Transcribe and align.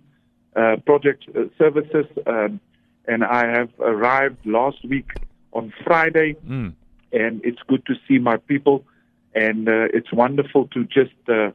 uh, 0.55 0.75
Project 0.85 1.25
uh, 1.35 1.45
Services, 1.57 2.05
um, 2.27 2.59
and 3.07 3.23
I 3.23 3.47
have 3.57 3.69
arrived 3.79 4.45
last 4.45 4.77
week 4.93 5.09
on 5.53 5.73
Friday, 5.83 6.35
Mm. 6.47 6.73
and 7.11 7.41
it's 7.43 7.61
good 7.67 7.83
to 7.87 7.95
see 8.07 8.19
my 8.19 8.37
people, 8.51 8.85
and 9.33 9.67
uh, 9.67 9.87
it's 9.97 10.11
wonderful 10.13 10.67
to 10.75 10.79
just 10.85 11.17
uh, 11.27 11.49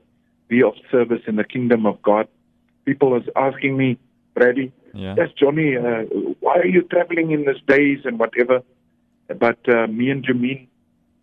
be 0.49 0.59
of 0.63 0.75
service 0.91 1.23
in 1.31 1.37
the 1.37 1.45
kingdom 1.45 1.87
of 1.87 2.03
God. 2.03 2.27
People 2.85 3.17
is 3.17 3.27
asking 3.37 3.77
me, 3.77 3.89
Brady, 4.35 4.73
Yeah. 4.93 5.15
yes, 5.19 5.31
Johnny, 5.41 5.77
uh, 5.77 6.03
why 6.45 6.55
are 6.63 6.67
you 6.77 6.83
traveling 6.83 7.31
in 7.31 7.41
these 7.49 7.63
days 7.77 8.01
and 8.05 8.19
whatever? 8.19 8.57
But 9.27 9.59
uh, 9.69 9.87
me 9.87 10.11
and 10.11 10.25
Jameen 10.25 10.67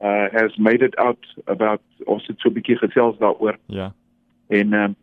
uh, 0.02 0.28
has 0.34 0.52
made 0.58 0.82
it 0.82 0.98
out 1.00 1.20
about 1.48 1.82
ons 2.06 2.28
het 2.28 2.40
so 2.40 2.50
'n 2.50 2.54
bietjie 2.54 2.78
gesels 2.78 3.18
daaroor 3.18 3.58
Yeah. 3.68 3.92
en 4.48 4.74
ehm 4.74 4.96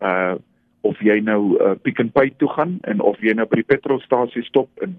uh 0.00 0.36
of 0.80 0.98
jy 1.00 1.20
nou 1.20 1.58
uh, 1.58 1.74
Pick 1.82 1.98
n 2.00 2.10
Pay 2.10 2.30
toe 2.36 2.48
gaan 2.48 2.78
en 2.82 3.00
of 3.00 3.18
jy 3.20 3.34
nou 3.34 3.46
by 3.46 3.56
die 3.56 3.66
petrolstasie 3.66 4.44
stop 4.44 4.68
en 4.82 4.98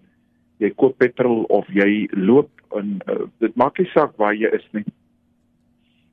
jy 0.58 0.69
koop 0.75 0.97
petrol 0.97 1.44
of 1.44 1.67
jy 1.67 2.08
loop 2.11 2.49
en 2.75 2.99
uh, 3.08 3.25
dit 3.39 3.55
maak 3.55 3.80
nie 3.80 3.89
saak 3.94 4.17
waar 4.17 4.36
jy 4.36 4.49
is 4.53 4.67
nie. 4.71 4.86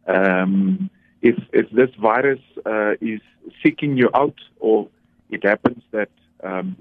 Ehm 0.07 0.43
um, 0.43 0.91
if 1.21 1.37
if 1.53 1.69
this 1.71 1.91
virus 1.99 2.41
uh, 2.65 2.95
is 3.01 3.21
seeking 3.63 3.97
you 3.99 4.09
out 4.15 4.39
or 4.61 4.87
it 5.31 5.43
happens 5.43 5.83
that 5.91 6.11
um 6.45 6.77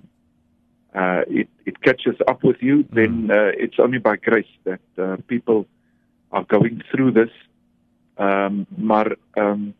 uh 0.95 1.21
it 1.27 1.49
it 1.65 1.79
catches 1.81 2.17
up 2.31 2.43
with 2.43 2.61
you 2.61 2.83
then 2.93 3.29
uh, 3.31 3.51
it's 3.63 3.79
only 3.79 3.99
by 3.99 4.15
grace 4.27 4.53
that 4.63 4.81
uh, 4.97 5.15
people 5.27 5.65
are 6.31 6.45
going 6.55 6.81
through 6.91 7.11
this 7.11 7.33
um 8.17 8.65
maar 8.77 9.15
um 9.37 9.73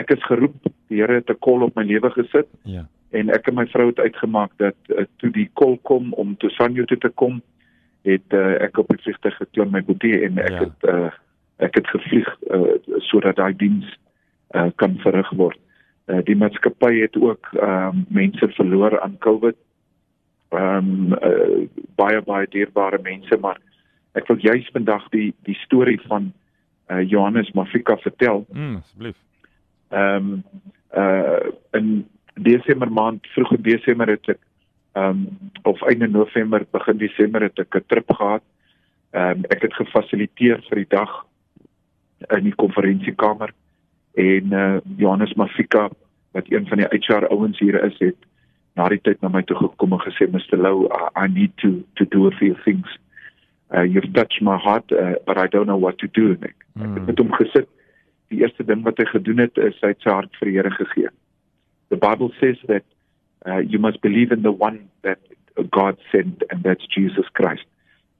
ek 0.00 0.10
is 0.16 0.24
geroep 0.28 0.54
die 0.88 1.00
Here 1.00 1.14
het 1.20 1.30
'n 1.30 1.38
kol 1.40 1.62
op 1.62 1.74
my 1.76 1.84
lewe 1.84 2.10
gesit 2.10 2.48
Yeah. 2.64 2.84
en 3.10 3.28
ek 3.30 3.48
en 3.48 3.54
my 3.54 3.66
vrou 3.66 3.86
het 3.86 3.98
uitgemaak 3.98 4.50
dat 4.56 4.76
uh, 4.88 5.04
toe 5.16 5.30
die 5.30 5.50
kol 5.52 5.76
kom 5.82 6.12
om 6.12 6.36
toe 6.36 6.50
Sanjo 6.50 6.84
toe 6.84 6.98
te 6.98 7.08
kom 7.08 7.42
het 8.04 8.32
uh, 8.32 8.62
ek 8.62 8.78
op 8.78 8.88
die 8.88 9.02
vliegtuig 9.02 9.36
geklim 9.36 9.70
my 9.70 9.82
boetie 9.82 10.24
en 10.24 10.38
ek 10.38 10.50
Ja. 10.50 10.58
het 10.58 10.88
uh, 10.94 11.10
ek 11.58 11.74
het 11.74 11.86
gevlieg 11.86 12.28
uh, 12.50 12.76
sodat 12.98 13.36
daai 13.36 13.54
diens 13.56 13.86
uh, 14.54 14.68
kan 14.76 14.98
verrig 14.98 15.30
word. 15.30 15.58
Uh, 16.06 16.20
die 16.24 16.36
maatskappy 16.36 17.00
het 17.00 17.16
ook 17.16 17.48
um, 17.62 18.04
mense 18.08 18.48
verloor 18.48 19.00
aan 19.00 19.16
COVID. 19.18 19.56
Ehm 20.48 21.12
um, 21.12 21.12
uh, 21.12 21.68
baie 21.94 22.22
baie 22.22 22.46
dierbare 22.50 22.98
mense 23.02 23.36
maar 23.40 23.58
ek 24.12 24.28
wil 24.30 24.38
juis 24.40 24.68
vandag 24.72 25.08
die 25.10 25.34
die 25.44 25.56
storie 25.64 26.00
van 26.06 26.32
uh, 26.90 27.02
Johannes 27.02 27.50
Mafika 27.52 27.96
vertel. 27.96 28.46
Mm, 28.52 28.76
asseblief. 28.76 29.16
Ehm 29.88 30.32
um, 30.32 30.44
uh 30.96 31.50
in 31.72 32.06
Desember 32.34 32.92
maand, 32.92 33.26
vroeg 33.34 33.52
in 33.56 33.62
Desember 33.62 34.08
het 34.08 34.28
ek 34.28 34.40
ehm 34.92 35.10
um, 35.10 35.50
of 35.62 35.82
einde 35.82 36.08
November, 36.08 36.66
begin 36.70 36.98
Desember 36.98 37.42
het 37.42 37.58
ek 37.58 37.74
'n 37.76 37.84
trip 37.86 38.12
gehad. 38.12 38.42
Ehm 39.10 39.38
um, 39.38 39.44
ek 39.50 39.62
het 39.62 39.74
gefasiliteer 39.74 40.62
vir 40.68 40.76
die 40.84 40.90
dag 40.96 41.26
in 42.36 42.44
die 42.44 42.54
konferensiekamer 42.54 43.52
en 44.14 44.52
uh 44.52 44.78
Johannes 44.96 45.34
Mafika 45.34 45.90
wat 46.32 46.48
een 46.48 46.66
van 46.66 46.78
die 46.78 46.88
HR 46.90 47.26
ouens 47.28 47.58
hier 47.58 47.84
is 47.84 47.98
het 47.98 48.16
na 48.76 48.88
die 48.92 49.00
tyd 49.00 49.22
na 49.22 49.28
my 49.32 49.42
toe 49.48 49.56
gekom 49.56 49.92
en 49.96 50.02
gesê 50.04 50.26
Mr 50.28 50.58
Louw 50.60 50.86
I, 50.92 51.08
I 51.24 51.26
need 51.28 51.52
to 51.62 51.70
to 51.96 52.04
do 52.04 52.26
a 52.28 52.34
few 52.38 52.54
things. 52.64 52.86
Uh 53.74 53.82
you've 53.82 54.12
touched 54.14 54.42
my 54.42 54.56
heart 54.58 54.92
uh, 54.92 55.14
but 55.26 55.38
I 55.38 55.46
don't 55.46 55.66
know 55.66 55.80
what 55.80 55.98
to 55.98 56.08
do. 56.08 56.32
En 56.36 56.42
ek, 56.50 56.54
ek 56.76 56.82
het 56.82 57.00
Mm. 57.00 57.04
met 57.06 57.18
hom 57.18 57.32
gesit. 57.32 57.68
Die 58.28 58.40
eerste 58.42 58.64
ding 58.68 58.82
wat 58.84 58.98
hy 58.98 59.04
gedoen 59.08 59.38
het 59.38 59.56
is 59.56 59.78
hy 59.80 59.88
het 59.94 60.02
sy 60.04 60.10
hart 60.10 60.34
vir 60.38 60.50
die 60.50 60.56
Here 60.58 60.70
gegee. 60.70 61.08
The 61.88 61.96
Bible 61.96 62.30
says 62.40 62.58
that 62.68 62.84
uh, 63.46 63.60
you 63.62 63.78
must 63.78 64.00
believe 64.02 64.32
in 64.34 64.42
the 64.42 64.52
one 64.52 64.88
that 65.02 65.18
God 65.70 65.96
sent 66.12 66.42
and 66.50 66.62
that's 66.64 66.84
Jesus 66.94 67.24
Christ. 67.32 67.64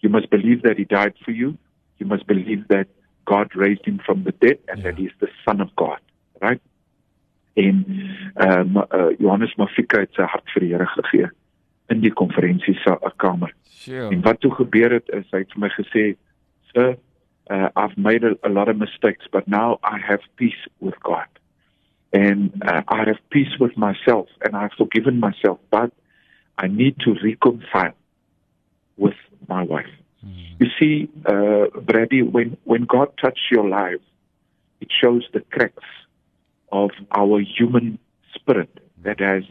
You 0.00 0.08
must 0.08 0.30
believe 0.30 0.62
that 0.62 0.78
he 0.78 0.84
died 0.84 1.14
for 1.24 1.32
you. 1.32 1.56
You 1.98 2.06
must 2.06 2.26
believe 2.26 2.64
that 2.68 2.86
God 3.26 3.54
raised 3.56 3.84
him 3.84 3.98
from 4.06 4.22
the 4.24 4.32
dead 4.32 4.58
and 4.68 4.82
that 4.84 4.94
Yeah. 4.96 5.04
he 5.04 5.06
is 5.12 5.16
the 5.20 5.28
son 5.44 5.60
of 5.60 5.74
God, 5.76 5.98
right? 6.40 6.60
En 7.56 7.84
um, 8.36 8.76
uh, 8.76 9.10
Johannes 9.18 9.54
Mafika 9.56 10.00
het 10.04 10.12
sy 10.16 10.26
hart 10.28 10.48
vir 10.54 10.64
die 10.64 10.72
Here 10.74 10.86
gegee 10.92 11.30
in 11.92 12.02
die 12.02 12.12
konferensiekamer. 12.12 13.54
Sure. 13.70 14.08
En 14.10 14.22
wat 14.26 14.40
toe 14.40 14.52
gebeur 14.54 14.96
het 14.98 15.08
is 15.14 15.26
hy 15.32 15.44
het 15.44 15.52
vir 15.54 15.62
my 15.62 15.70
gesê, 15.76 16.04
"Sir, 16.72 16.96
uh, 17.50 17.68
I've 17.76 17.96
made 17.96 18.24
a, 18.24 18.34
a 18.42 18.50
lot 18.50 18.68
of 18.68 18.76
mistakes, 18.76 19.26
but 19.30 19.46
now 19.46 19.78
I 19.82 19.98
have 19.98 20.20
peace 20.36 20.68
with 20.80 20.98
God. 21.02 21.28
And 22.12 22.50
uh, 22.66 22.82
I 22.88 23.04
have 23.04 23.18
peace 23.30 23.58
with 23.60 23.76
myself 23.76 24.28
and 24.40 24.56
I've 24.56 24.72
forgiven 24.76 25.20
myself, 25.20 25.58
but 25.70 25.92
I 26.58 26.66
need 26.66 26.98
to 27.00 27.14
reconcile 27.22 27.94
with 28.96 29.16
my 29.48 29.62
wife." 29.62 29.94
Mm. 30.24 30.58
You 30.58 30.68
see, 30.78 31.08
uh, 31.24 31.66
Brady, 31.80 32.22
when, 32.22 32.56
when 32.64 32.84
God 32.84 33.08
touches 33.22 33.44
your 33.50 33.68
life, 33.68 34.00
it 34.80 34.88
shows 34.90 35.24
the 35.32 35.40
cracks 35.40 35.84
of 36.72 36.90
our 37.12 37.40
human 37.40 37.98
spirit 38.38 38.70
that 39.02 39.20
has 39.20 39.44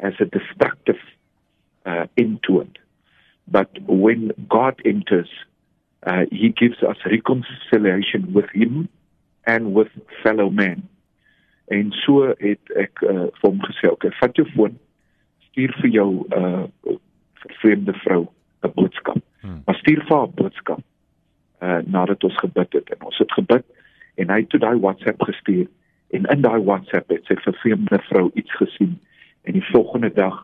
has 0.00 0.14
a 0.20 0.24
destructive 0.24 1.02
uh, 1.86 2.06
end 2.16 2.42
to 2.46 2.60
it. 2.60 2.78
But 3.46 3.70
when 3.86 4.32
God 4.48 4.80
enters, 4.84 5.30
uh, 6.06 6.24
He 6.30 6.48
gives 6.48 6.82
us 6.82 6.96
reconciliation 7.04 8.32
with 8.32 8.48
Him 8.52 8.88
and 9.46 9.74
with 9.74 9.88
fellow 10.22 10.50
man. 10.50 10.88
En 11.66 11.92
so 12.04 12.34
het 12.38 12.72
ek 12.76 13.00
uh, 13.02 13.28
vir 13.40 13.46
hom 13.48 13.60
gesê, 13.64 13.88
"Oké, 13.88 14.10
vat 14.20 14.36
jou 14.36 14.44
foon, 14.52 14.74
stuur 15.48 15.72
vir 15.80 15.90
jou 15.90 16.10
uh 16.36 16.66
vervreemde 17.44 17.94
vrou 18.04 18.26
'n 18.62 18.72
boodskap." 18.74 19.22
Hmm. 19.40 19.62
Maar 19.64 19.76
stuur 19.76 20.04
vir 20.04 20.16
haar 20.16 20.28
'n 20.28 20.34
boodskap 20.34 20.82
uh 21.64 21.80
nadat 21.86 22.24
ons 22.24 22.36
gebid 22.38 22.72
het 22.72 22.90
en 22.90 23.06
ons 23.08 23.18
het 23.18 23.32
gebid 23.32 23.64
en 24.14 24.30
hy 24.30 24.38
het 24.42 24.48
toe 24.48 24.60
daai 24.60 24.78
WhatsApp 24.80 25.22
gestuur 25.22 25.66
en 26.14 26.26
in 26.30 26.42
daai 26.44 26.62
WhatsApp 26.64 27.10
het 27.10 27.24
sy 27.26 27.34
vervreemde 27.42 27.98
vrou 28.08 28.28
iets 28.38 28.54
gesien 28.60 28.94
en 29.44 29.52
die 29.58 29.64
volgende 29.72 30.10
dag 30.14 30.42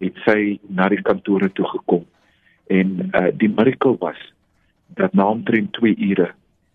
het 0.00 0.16
sy 0.26 0.58
na 0.68 0.88
die 0.88 1.02
kantore 1.04 1.50
toe 1.52 1.66
gekom 1.74 2.06
en 2.72 3.10
uh 3.14 3.26
die 3.36 3.50
miracle 3.52 3.96
was 4.00 4.20
dat 4.98 5.12
na 5.14 5.26
omtrent 5.30 5.72
2 5.78 5.96
ure 6.10 6.30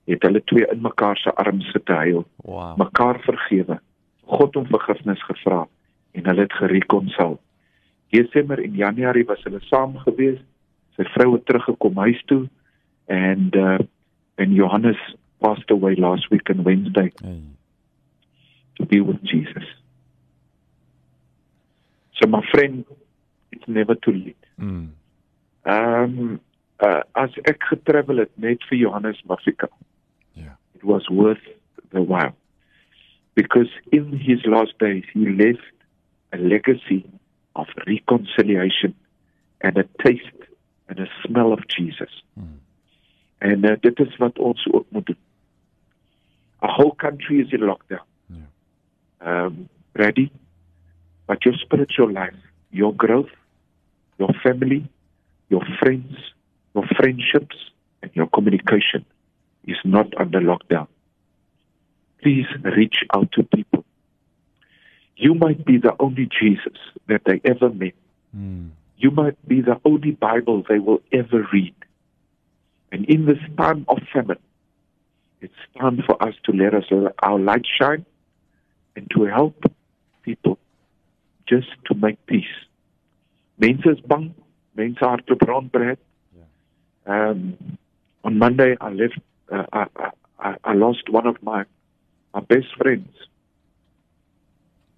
het 0.05 0.22
hulle 0.28 0.41
twee 0.51 0.67
in 0.72 0.81
mekaar 0.85 1.17
se 1.17 1.34
arms 1.41 1.72
sit 1.73 1.88
huil 1.88 2.25
Wow. 2.45 2.78
mekaar 2.78 3.19
vergewe 3.25 3.79
God 4.25 4.55
om 4.55 4.66
vergifnis 4.69 5.23
gevra 5.25 5.66
en 6.13 6.25
hulle 6.29 6.41
het 6.45 6.53
gerekonsil 6.53 7.39
Desember 8.13 8.61
en 8.63 8.75
Januarie 8.78 9.25
was 9.25 9.44
hulle 9.44 9.59
saam 9.69 9.97
gewees 10.05 10.39
sy 10.95 11.03
vrou 11.16 11.34
het 11.34 11.45
teruggekom 11.50 11.97
huis 12.05 12.22
toe 12.25 12.45
en 13.07 13.50
uh 13.55 13.78
en 14.38 14.51
Johannes 14.53 14.99
passed 15.40 15.72
away 15.72 15.96
last 15.96 16.28
week 16.29 16.49
on 16.49 16.64
Wednesday 16.64 17.11
Hey. 17.23 17.41
To 18.75 18.85
be 18.85 18.99
with 19.01 19.22
Jesus 19.23 19.63
so 22.19 22.27
my 22.27 22.41
friend 22.51 22.85
it's 23.51 23.67
never 23.67 23.95
too 23.95 24.13
late 24.13 24.41
Mm. 24.59 24.87
um 25.66 26.39
uh, 26.85 27.01
as 27.23 27.31
ek 27.51 27.63
getravel 27.69 28.22
het 28.23 28.31
net 28.37 28.63
vir 28.69 28.77
Johannes 28.85 29.19
Mafika 29.27 29.67
Yeah. 30.35 30.55
it 30.75 30.83
was 30.83 31.09
worth 31.09 31.43
the 31.91 32.01
while 32.01 32.35
because 33.35 33.67
in 33.91 34.13
his 34.27 34.45
last 34.45 34.78
days 34.79 35.03
he 35.13 35.25
left 35.43 35.75
a 36.31 36.37
legacy 36.37 37.03
of 37.55 37.67
reconciliation 37.87 38.93
and 39.61 39.78
a 39.78 39.83
taste 40.03 40.41
and 40.87 40.99
a 40.99 41.07
smell 41.23 41.51
of 41.51 41.61
Jesus. 41.67 42.23
Mm. 42.39 42.59
En 43.37 43.66
uh, 43.66 43.75
dit 43.81 43.99
is 43.99 44.16
wat 44.17 44.39
ons 44.39 44.67
ook 44.71 44.85
moet 44.91 45.05
doen. 45.05 45.17
A 46.63 46.67
whole 46.67 46.95
country 46.95 47.39
is 47.39 47.51
in 47.51 47.63
lockdown. 47.63 48.03
Um 49.25 49.69
ready? 49.97 50.31
But 51.27 51.43
your 51.45 51.55
spiritual 51.55 52.11
life, 52.11 52.35
your 52.72 52.93
growth, 52.93 53.33
your 54.19 54.29
family, 54.43 54.87
your 55.49 55.63
friends, 55.79 56.16
your 56.75 56.85
friendships 56.97 57.55
and 58.01 58.11
your 58.13 58.27
communication 58.27 59.05
is 59.66 59.77
not 59.83 60.07
under 60.17 60.39
lockdown. 60.39 60.87
please 62.22 62.47
reach 62.63 62.97
out 63.13 63.31
to 63.33 63.43
people. 63.43 63.83
You 65.16 65.35
might 65.35 65.63
be 65.63 65.78
the 65.78 65.93
only 65.99 66.28
Jesus 66.41 66.78
that 67.07 67.21
they 67.25 67.39
ever 67.45 67.69
met. 67.69 67.93
Mm. 68.35 68.71
You 68.97 69.11
might 69.11 69.37
be 69.47 69.61
the 69.61 69.79
only 69.85 70.11
Bible 70.11 70.63
they 70.67 70.79
will 70.79 71.01
ever 71.11 71.47
read. 71.53 71.75
And 72.91 73.05
in 73.05 73.25
this 73.28 73.37
time 73.57 73.85
of 73.87 73.99
famine, 74.11 74.39
it's 75.39 75.53
time 75.79 76.01
for 76.07 76.21
us 76.28 76.33
to 76.45 76.51
let 76.51 76.73
us 76.73 76.85
our 77.21 77.39
light 77.39 77.66
shine 77.79 78.05
to 79.16 79.23
help 79.23 79.64
people 80.23 80.58
just 81.47 81.67
to 81.88 81.96
make 81.96 82.23
peace. 82.26 82.56
Mense 83.59 83.85
is 83.85 84.00
bang, 84.02 84.34
mense 84.76 84.97
harte 85.00 85.40
brand 85.40 85.72
breed. 85.72 85.97
Um 87.08 87.58
on 88.23 88.38
Monday 88.40 88.76
I 88.82 88.90
left 88.90 89.20
uh, 89.52 89.66
I, 89.72 89.85
I 90.40 90.56
I 90.64 90.73
lost 90.73 91.09
one 91.09 91.28
of 91.28 91.41
my 91.41 91.66
my 92.34 92.41
best 92.41 92.76
friends. 92.78 93.09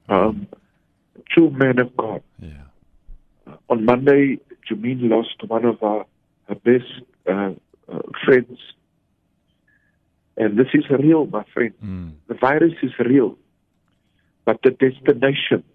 Um 0.09 0.47
true 1.29 1.49
man 1.49 1.79
of 1.79 1.95
God. 1.95 2.23
Yeah. 2.39 2.67
on 3.69 3.85
Monday, 3.85 4.39
Jameen 4.69 5.09
lost 5.09 5.37
one 5.47 5.65
of 5.65 5.81
our, 5.81 6.05
her 6.47 6.55
best 6.55 6.91
uh, 7.29 7.51
uh, 7.91 8.01
friends. 8.25 8.59
And 10.35 10.57
this 10.57 10.67
is 10.73 10.83
real, 10.89 11.25
my 11.25 11.43
friend. 11.53 11.73
Mm. 11.83 12.11
The 12.27 12.35
virus 12.35 12.73
is 12.83 12.91
real. 12.99 13.37
But 14.47 14.61
the 14.63 14.71
destination 14.71 15.65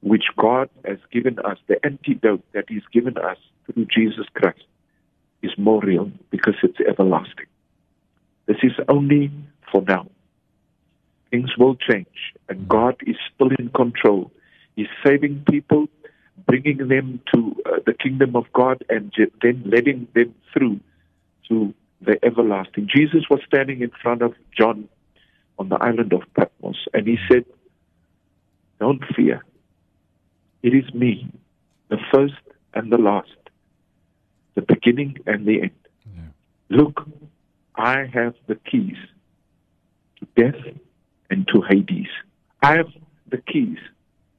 which 0.00 0.24
God 0.38 0.70
has 0.86 0.96
given 1.12 1.38
us, 1.40 1.58
the 1.66 1.76
antidote 1.84 2.42
that 2.54 2.64
He's 2.66 2.86
given 2.94 3.18
us 3.18 3.36
through 3.66 3.84
Jesus 3.94 4.24
Christ, 4.32 4.64
is 5.42 5.50
more 5.58 5.82
real 5.82 6.10
because 6.30 6.54
it's 6.62 6.80
everlasting. 6.80 7.44
This 8.46 8.56
is 8.62 8.72
only 8.88 9.30
for 9.70 9.82
now. 9.82 10.08
Things 11.30 11.50
will 11.58 11.76
change, 11.76 12.32
and 12.48 12.66
God 12.66 12.96
is 13.06 13.16
still 13.34 13.50
in 13.58 13.68
control. 13.68 14.32
He's 14.74 14.86
saving 15.04 15.44
people, 15.50 15.88
bringing 16.46 16.88
them 16.88 17.20
to 17.34 17.54
uh, 17.66 17.80
the 17.84 17.92
kingdom 17.92 18.34
of 18.34 18.46
God, 18.54 18.82
and 18.88 19.12
then 19.42 19.62
letting 19.66 20.08
them 20.14 20.34
through 20.54 20.80
to 21.50 21.74
the 22.00 22.18
everlasting. 22.24 22.88
Jesus 22.90 23.24
was 23.28 23.40
standing 23.46 23.82
in 23.82 23.90
front 24.02 24.22
of 24.22 24.32
John 24.58 24.88
on 25.58 25.68
the 25.68 25.76
island 25.76 26.14
of 26.14 26.22
Patmos, 26.34 26.86
and 26.94 27.06
he 27.06 27.18
said, 27.30 27.44
Don't 28.78 29.02
fear. 29.14 29.44
It 30.62 30.74
is 30.74 30.92
me, 30.94 31.30
the 31.88 31.98
first 32.12 32.34
and 32.74 32.92
the 32.92 32.98
last, 32.98 33.36
the 34.54 34.62
beginning 34.62 35.18
and 35.26 35.46
the 35.46 35.62
end. 35.62 35.70
Yeah. 36.14 36.22
Look, 36.68 37.06
I 37.76 38.06
have 38.12 38.34
the 38.46 38.56
keys 38.56 38.96
to 40.18 40.26
death 40.36 40.60
and 41.30 41.46
to 41.48 41.62
Hades. 41.68 42.08
I 42.62 42.76
have 42.76 42.88
the 43.30 43.38
keys 43.38 43.78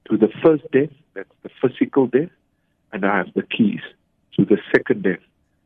to 0.10 0.18
the 0.18 0.30
first 0.44 0.64
death, 0.72 0.90
that's 1.14 1.30
the 1.44 1.50
physical 1.62 2.08
death, 2.08 2.30
and 2.92 3.06
I 3.06 3.18
have 3.18 3.34
the 3.34 3.44
keys 3.44 3.82
to 4.38 4.46
the 4.46 4.58
second 4.74 5.04
death, 5.04 5.20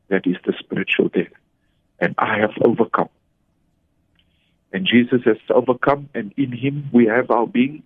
that 0.10 0.26
is 0.26 0.36
the 0.46 0.54
spiritual 0.60 1.10
death. 1.10 1.32
And 2.00 2.16
I 2.18 2.40
have 2.40 2.52
overcome. 2.64 3.10
And 4.72 4.86
Jesus 4.86 5.22
has 5.26 5.38
overcome, 5.50 6.10
and 6.14 6.34
in 6.38 6.52
him 6.52 6.90
we 6.92 7.06
have 7.06 7.30
our 7.32 7.48
being, 7.48 7.84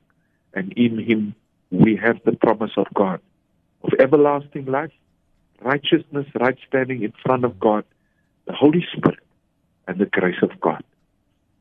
and 0.53 0.73
in 0.73 0.97
him 0.99 1.35
we 1.71 1.95
have 1.95 2.19
the 2.25 2.31
promise 2.31 2.71
of 2.77 2.87
God 2.93 3.19
of 3.83 3.91
everlasting 3.99 4.65
life, 4.65 4.91
righteousness, 5.61 6.25
right 6.39 6.57
standing 6.67 7.03
in 7.03 7.13
front 7.23 7.45
of 7.45 7.59
God, 7.59 7.83
the 8.45 8.53
Holy 8.53 8.85
Spirit, 8.95 9.19
and 9.87 9.99
the 9.99 10.05
grace 10.05 10.41
of 10.41 10.59
God. 10.59 10.83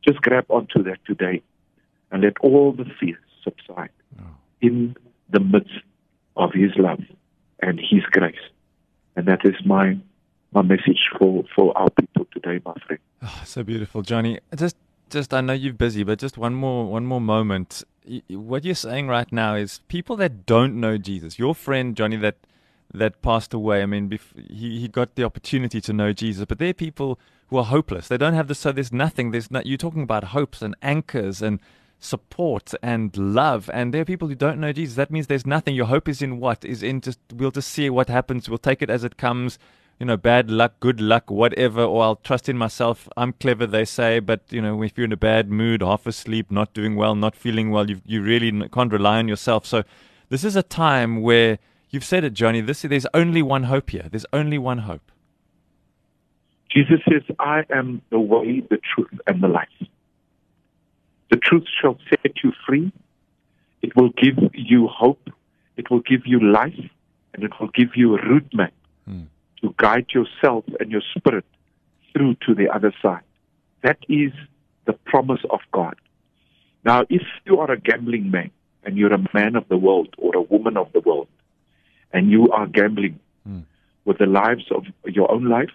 Just 0.06 0.20
grab 0.22 0.46
onto 0.48 0.82
that 0.84 0.98
today 1.06 1.42
and 2.10 2.22
let 2.22 2.38
all 2.40 2.72
the 2.72 2.86
fears 2.98 3.18
subside 3.42 3.90
oh. 4.20 4.24
in 4.60 4.96
the 5.30 5.40
midst 5.40 5.72
of 6.36 6.52
His 6.52 6.72
love 6.76 7.02
and 7.60 7.78
His 7.78 8.02
grace. 8.10 8.34
And 9.16 9.26
that 9.26 9.40
is 9.44 9.54
my 9.64 9.98
my 10.52 10.62
message 10.62 11.10
for, 11.18 11.44
for 11.54 11.76
our 11.76 11.90
people 11.90 12.26
today, 12.32 12.60
my 12.64 12.72
friend. 12.86 13.00
Oh, 13.22 13.42
so 13.44 13.62
beautiful, 13.62 14.00
Johnny. 14.00 14.38
Just, 14.54 14.76
just 15.10 15.32
I 15.32 15.40
know 15.40 15.52
you're 15.52 15.72
busy, 15.72 16.02
but 16.02 16.18
just 16.18 16.38
one 16.38 16.54
more, 16.54 16.86
one 16.86 17.06
more 17.06 17.20
moment. 17.20 17.82
What 18.28 18.64
you're 18.64 18.74
saying 18.74 19.08
right 19.08 19.30
now 19.32 19.54
is 19.54 19.80
people 19.88 20.16
that 20.16 20.46
don't 20.46 20.80
know 20.80 20.96
Jesus. 20.98 21.38
Your 21.38 21.54
friend 21.54 21.96
Johnny 21.96 22.16
that 22.16 22.36
that 22.94 23.20
passed 23.22 23.52
away. 23.52 23.82
I 23.82 23.86
mean, 23.86 24.18
he 24.48 24.80
he 24.80 24.88
got 24.88 25.14
the 25.14 25.24
opportunity 25.24 25.80
to 25.80 25.92
know 25.92 26.12
Jesus, 26.12 26.44
but 26.44 26.58
there 26.58 26.70
are 26.70 26.74
people 26.74 27.18
who 27.48 27.58
are 27.58 27.64
hopeless. 27.64 28.08
They 28.08 28.18
don't 28.18 28.34
have 28.34 28.48
this. 28.48 28.58
So 28.58 28.72
there's 28.72 28.92
nothing. 28.92 29.30
There's 29.30 29.50
not. 29.50 29.66
You're 29.66 29.78
talking 29.78 30.02
about 30.02 30.24
hopes 30.24 30.62
and 30.62 30.76
anchors 30.82 31.42
and 31.42 31.60
support 31.98 32.74
and 32.82 33.16
love, 33.16 33.70
and 33.72 33.92
there 33.92 34.02
are 34.02 34.06
people 34.06 34.28
who 34.28 34.34
don't 34.34 34.60
know 34.60 34.72
Jesus. 34.72 34.96
That 34.96 35.10
means 35.10 35.26
there's 35.26 35.46
nothing. 35.46 35.74
Your 35.74 35.86
hope 35.86 36.08
is 36.08 36.22
in 36.22 36.38
what 36.38 36.64
is 36.64 36.82
in 36.82 37.00
just. 37.00 37.18
We'll 37.32 37.50
just 37.50 37.70
see 37.70 37.90
what 37.90 38.08
happens. 38.08 38.48
We'll 38.48 38.58
take 38.58 38.82
it 38.82 38.90
as 38.90 39.04
it 39.04 39.16
comes 39.16 39.58
you 39.98 40.06
know, 40.06 40.16
bad 40.16 40.50
luck, 40.50 40.74
good 40.80 41.00
luck, 41.00 41.30
whatever, 41.30 41.82
or 41.82 42.02
I'll 42.02 42.16
trust 42.16 42.48
in 42.48 42.58
myself. 42.58 43.08
I'm 43.16 43.32
clever, 43.32 43.66
they 43.66 43.84
say, 43.84 44.18
but 44.20 44.42
you 44.50 44.60
know, 44.60 44.82
if 44.82 44.96
you're 44.96 45.06
in 45.06 45.12
a 45.12 45.16
bad 45.16 45.50
mood, 45.50 45.82
half 45.82 46.06
asleep, 46.06 46.50
not 46.50 46.74
doing 46.74 46.96
well, 46.96 47.14
not 47.14 47.34
feeling 47.34 47.70
well, 47.70 47.88
you 47.88 48.00
you 48.04 48.22
really 48.22 48.68
can't 48.68 48.92
rely 48.92 49.18
on 49.18 49.28
yourself. 49.28 49.64
So, 49.64 49.84
this 50.28 50.44
is 50.44 50.54
a 50.54 50.62
time 50.62 51.22
where 51.22 51.58
you've 51.90 52.04
said 52.04 52.24
it, 52.24 52.34
Johnny. 52.34 52.60
This 52.60 52.82
there's 52.82 53.06
only 53.14 53.42
one 53.42 53.64
hope 53.64 53.90
here. 53.90 54.06
There's 54.10 54.26
only 54.32 54.58
one 54.58 54.78
hope. 54.78 55.10
Jesus 56.70 57.00
says, 57.08 57.22
I 57.38 57.64
am 57.70 58.02
the 58.10 58.20
way, 58.20 58.60
the 58.60 58.78
truth, 58.94 59.18
and 59.26 59.42
the 59.42 59.48
life. 59.48 59.68
The 61.30 61.36
truth 61.38 61.64
shall 61.80 61.96
set 62.10 62.32
you 62.44 62.52
free. 62.66 62.92
It 63.80 63.96
will 63.96 64.10
give 64.10 64.36
you 64.52 64.86
hope. 64.88 65.30
It 65.78 65.90
will 65.90 66.00
give 66.00 66.26
you 66.26 66.38
life. 66.40 66.78
And 67.32 67.44
it 67.44 67.52
will 67.58 67.68
give 67.68 67.96
you 67.96 68.16
a 68.16 68.22
route 68.22 68.50
map 68.52 68.72
Hmm. 68.74 68.85
To 69.66 69.74
guide 69.78 70.06
yourself 70.14 70.64
and 70.78 70.90
your 70.92 71.02
spirit 71.16 71.44
through 72.12 72.36
to 72.46 72.54
the 72.54 72.68
other 72.72 72.92
side. 73.02 73.22
That 73.82 73.98
is 74.08 74.32
the 74.86 74.92
promise 74.92 75.40
of 75.50 75.60
God. 75.72 75.96
Now, 76.84 77.04
if 77.10 77.22
you 77.44 77.58
are 77.58 77.70
a 77.70 77.78
gambling 77.78 78.30
man 78.30 78.50
and 78.84 78.96
you're 78.96 79.12
a 79.12 79.26
man 79.34 79.56
of 79.56 79.68
the 79.68 79.76
world 79.76 80.14
or 80.18 80.36
a 80.36 80.42
woman 80.42 80.76
of 80.76 80.92
the 80.92 81.00
world, 81.00 81.28
and 82.12 82.30
you 82.30 82.50
are 82.52 82.66
gambling 82.66 83.18
Hmm. 83.44 83.60
with 84.04 84.18
the 84.18 84.26
lives 84.26 84.66
of 84.70 84.84
your 85.04 85.30
own 85.30 85.44
life, 85.44 85.74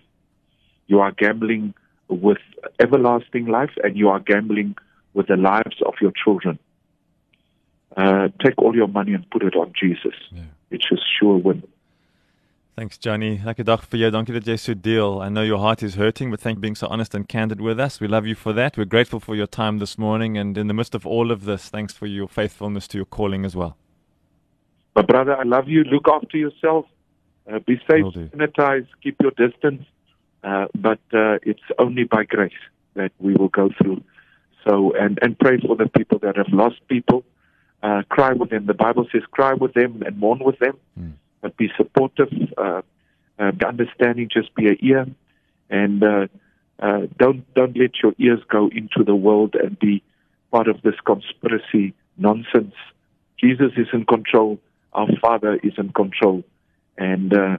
you 0.88 1.00
are 1.00 1.12
gambling 1.12 1.74
with 2.08 2.40
everlasting 2.80 3.46
life, 3.46 3.72
and 3.84 3.98
you 3.98 4.10
are 4.10 4.20
gambling 4.20 4.76
with 5.14 5.28
the 5.28 5.38
lives 5.38 5.82
of 5.86 5.94
your 6.02 6.12
children. 6.24 6.58
Uh, 7.96 8.30
take 8.44 8.58
all 8.58 8.76
your 8.76 8.88
money 8.88 9.14
and 9.14 9.30
put 9.30 9.44
it 9.44 9.56
on 9.56 9.72
Jesus. 9.82 10.16
Yeah. 10.32 10.44
It's 10.70 10.90
a 10.92 10.98
sure 11.20 11.38
win. 11.38 11.64
Thanks, 12.76 12.98
Johnny. 12.98 13.42
Lekker 13.44 13.66
dag 13.66 13.84
vir 13.84 14.00
jou. 14.00 14.12
Dankie 14.12 14.34
dat 14.34 14.48
jy 14.48 14.56
so 14.56 14.74
deel. 14.74 15.22
I 15.22 15.30
know 15.30 15.44
your 15.44 15.60
heart 15.60 15.84
is 15.84 15.96
hurting, 15.96 16.32
but 16.32 16.40
thank 16.40 16.56
you 16.56 16.60
for 16.60 16.62
being 16.62 16.76
so 16.76 16.88
honest 16.88 17.14
and 17.14 17.28
candid 17.28 17.60
with 17.60 17.80
us. 17.80 18.00
We 18.00 18.08
love 18.08 18.26
you 18.26 18.36
for 18.36 18.54
that. 18.54 18.78
We're 18.78 18.86
grateful 18.86 19.20
for 19.20 19.36
your 19.36 19.48
time 19.48 19.80
this 19.80 19.98
morning, 19.98 20.38
and 20.38 20.58
in 20.58 20.68
the 20.68 20.74
midst 20.74 20.96
of 20.96 21.06
all 21.06 21.32
of 21.32 21.44
this, 21.44 21.68
thanks 21.70 21.94
for 21.94 22.08
your 22.08 22.30
faithfulness 22.30 22.88
to 22.90 22.98
your 22.98 23.06
calling 23.06 23.46
as 23.46 23.56
well. 23.56 23.76
But, 24.94 25.08
brother, 25.08 25.36
I 25.36 25.44
love 25.44 25.68
you. 25.68 25.84
Look 25.84 26.08
after 26.08 26.38
yourself. 26.38 26.86
Uh, 27.52 27.60
be 27.60 27.76
safe, 27.90 28.06
sanitize, 28.32 28.88
keep 29.04 29.18
your 29.22 29.32
distance. 29.32 29.84
Uh, 30.44 30.68
but 30.74 31.00
uh, 31.14 31.38
it's 31.44 31.62
only 31.78 32.04
by 32.06 32.24
grace 32.24 32.62
that 32.94 33.12
we 33.20 33.34
will 33.34 33.50
go 33.50 33.70
through. 33.78 34.02
So, 34.68 34.94
and, 34.96 35.20
and 35.22 35.38
pray 35.38 35.60
for 35.60 35.76
the 35.76 35.88
people 35.88 36.20
that 36.20 36.38
have 36.38 36.50
lost 36.50 36.76
people. 36.88 37.24
Uh, 37.84 38.04
cry 38.10 38.34
with 38.34 38.50
them. 38.52 38.66
The 38.66 38.74
Bible 38.74 39.08
says, 39.12 39.24
cry 39.32 39.54
with 39.54 39.74
them 39.74 40.04
and 40.06 40.18
mourn 40.18 40.40
with 40.44 40.60
them. 40.60 40.78
Mm. 41.00 41.14
But 41.42 41.58
be 41.58 41.70
supportive, 41.76 42.30
uh, 42.58 42.82
uh, 43.40 43.52
understanding. 43.66 44.30
Just 44.32 44.54
be 44.56 44.68
an 44.68 44.78
ear, 44.82 45.08
and 45.70 46.04
uh, 46.04 46.28
uh, 46.80 47.08
don't 47.18 47.52
don't 47.54 47.78
let 47.78 47.92
your 48.02 48.14
ears 48.20 48.40
go 48.50 48.70
into 48.70 49.04
the 49.04 49.16
world 49.16 49.56
and 49.56 49.78
be 49.80 50.04
part 50.52 50.68
of 50.68 50.82
this 50.82 50.96
conspiracy 51.06 51.94
nonsense. 52.18 52.76
Jesus 53.38 53.72
is 53.78 53.88
in 53.94 54.06
control. 54.06 54.60
Our 54.94 55.08
Father 55.22 55.60
is 55.64 55.74
in 55.78 55.92
control. 55.94 56.44
And 56.98 57.34
uh, 57.34 57.58